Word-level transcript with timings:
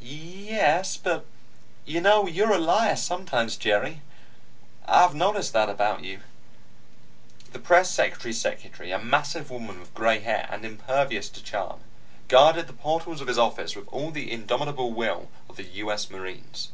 "Y 0.00 0.06
e 0.06 0.50
s. 0.52 0.96
But 0.96 1.26
you 1.84 2.00
know, 2.00 2.28
you're 2.28 2.52
a 2.52 2.56
liar 2.58 2.94
sometimes, 2.94 3.56
Jerry. 3.56 4.00
I've 4.86 5.12
noticed 5.12 5.52
that 5.54 5.68
about 5.68 6.04
you." 6.04 6.20
The 7.52 7.58
press 7.58 7.90
secretary's 7.90 8.40
secretary, 8.40 8.92
a 8.92 9.00
massive 9.00 9.50
woman 9.50 9.80
with 9.80 9.92
gray 9.92 10.20
hair 10.20 10.46
and 10.52 10.64
impervious 10.64 11.28
to 11.30 11.42
charm, 11.42 11.80
guarded 12.28 12.68
the 12.68 12.72
portals 12.74 13.20
of 13.20 13.26
his 13.26 13.38
office 13.40 13.74
with 13.74 13.88
all 13.88 14.12
the 14.12 14.30
indomitable 14.30 14.92
will 14.92 15.30
of 15.50 15.56
the 15.56 15.64
U. 15.64 15.90
S. 15.90 16.08
Marines. 16.10 16.68